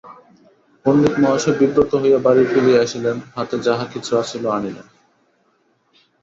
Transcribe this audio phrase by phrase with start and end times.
[0.85, 4.87] পণ্ডিতমহাশয় বিব্রত হইয়া বাড়ি ফিরিয়া আসিলেন, হাতে যাহাকিছু ছিল আনিলেন।